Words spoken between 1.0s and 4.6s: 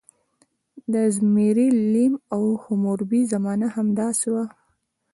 زیمري لیم او حموربي زمانه همداسې وه.